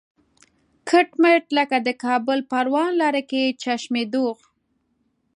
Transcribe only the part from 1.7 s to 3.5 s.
د کابل پروان لاره کې